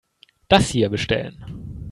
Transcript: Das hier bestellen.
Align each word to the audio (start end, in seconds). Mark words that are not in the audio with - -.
Das 0.47 0.69
hier 0.71 0.89
bestellen. 0.89 1.77